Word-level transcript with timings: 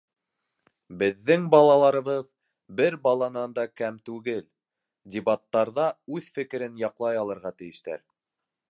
Беҙҙең 1.01 1.43
балаларыбыҙ 1.55 2.23
бер 2.79 2.97
баланан 3.05 3.55
да 3.59 3.67
кәм 3.83 4.01
түгел- 4.11 4.43
дебаттарҙа 5.17 5.89
үҙ 6.17 6.35
фекерен 6.39 6.83
яҡлай 6.91 7.23
алырға 7.25 7.55
тейештәр. 7.63 8.07